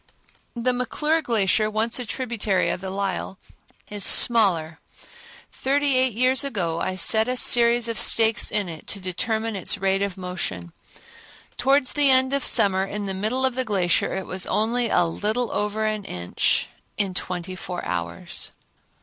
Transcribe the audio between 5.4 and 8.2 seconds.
Thirty eight years ago I set a series of